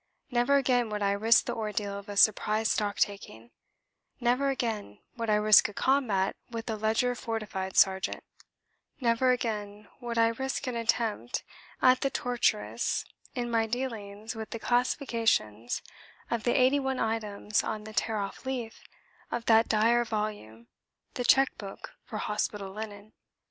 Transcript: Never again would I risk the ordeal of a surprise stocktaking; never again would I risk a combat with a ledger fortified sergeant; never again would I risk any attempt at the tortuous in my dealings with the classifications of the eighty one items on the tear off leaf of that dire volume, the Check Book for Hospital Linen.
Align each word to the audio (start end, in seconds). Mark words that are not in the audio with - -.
Never 0.31 0.57
again 0.57 0.89
would 0.89 1.03
I 1.03 1.11
risk 1.11 1.45
the 1.45 1.53
ordeal 1.53 1.95
of 1.95 2.09
a 2.09 2.17
surprise 2.17 2.71
stocktaking; 2.75 3.51
never 4.19 4.49
again 4.49 4.97
would 5.15 5.29
I 5.29 5.35
risk 5.35 5.69
a 5.69 5.75
combat 5.75 6.35
with 6.49 6.67
a 6.71 6.75
ledger 6.75 7.13
fortified 7.13 7.77
sergeant; 7.77 8.23
never 8.99 9.29
again 9.31 9.87
would 9.99 10.17
I 10.17 10.29
risk 10.29 10.67
any 10.67 10.79
attempt 10.79 11.43
at 11.83 12.01
the 12.01 12.09
tortuous 12.09 13.05
in 13.35 13.51
my 13.51 13.67
dealings 13.67 14.33
with 14.35 14.49
the 14.49 14.57
classifications 14.57 15.83
of 16.31 16.45
the 16.45 16.59
eighty 16.59 16.79
one 16.79 16.99
items 16.99 17.63
on 17.63 17.83
the 17.83 17.93
tear 17.93 18.17
off 18.17 18.43
leaf 18.43 18.83
of 19.29 19.45
that 19.45 19.69
dire 19.69 20.03
volume, 20.03 20.65
the 21.13 21.23
Check 21.23 21.55
Book 21.59 21.91
for 22.05 22.17
Hospital 22.17 22.71
Linen. 22.73 23.13